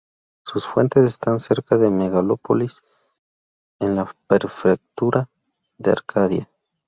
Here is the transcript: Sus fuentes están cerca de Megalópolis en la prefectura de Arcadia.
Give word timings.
Sus 0.43 0.65
fuentes 0.65 1.03
están 1.05 1.39
cerca 1.39 1.77
de 1.77 1.91
Megalópolis 1.91 2.81
en 3.79 3.93
la 3.95 4.11
prefectura 4.27 5.29
de 5.77 5.91
Arcadia. 5.91 6.49